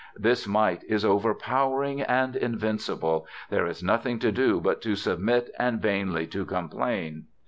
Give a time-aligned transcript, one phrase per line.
[0.17, 3.27] This might is overpowering and invincible.
[3.51, 7.25] There is nothing to do but to submit and vainly to complain.